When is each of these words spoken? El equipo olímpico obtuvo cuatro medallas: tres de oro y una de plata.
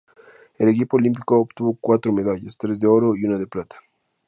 El 0.57 0.67
equipo 0.69 0.97
olímpico 0.97 1.37
obtuvo 1.39 1.77
cuatro 1.79 2.11
medallas: 2.11 2.57
tres 2.57 2.79
de 2.79 2.87
oro 2.87 3.15
y 3.15 3.25
una 3.25 3.37
de 3.37 3.45
plata. 3.45 3.75